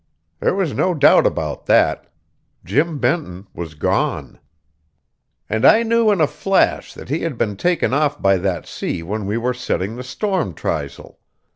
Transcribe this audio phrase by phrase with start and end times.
[0.39, 2.11] There was no doubt about that.
[2.65, 4.39] Jim Benton was gone;
[5.47, 9.03] and I knew in a flash that he had been taken off by that sea
[9.03, 11.19] when we were setting the storm trysail.